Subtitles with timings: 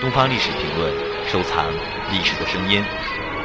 [0.00, 0.92] 东方历史评论，
[1.26, 1.72] 收藏
[2.12, 2.84] 历史的声音。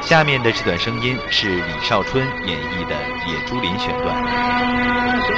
[0.00, 2.94] 下面的这段声音是李少春演绎的
[3.30, 5.37] 《野猪林》选段。